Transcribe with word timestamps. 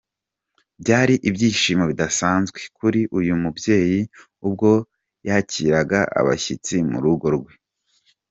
Byari 0.81 1.15
ibyishimo 1.29 1.83
bidasanzwe 1.91 2.59
kuri 2.77 3.01
uyu 3.19 3.33
mubyeyi 3.41 4.01
ubwo 4.47 4.69
yakiraga 5.27 5.99
abashyitsi 6.19 6.75
murugo 6.89 7.27
rwe. 7.35 7.51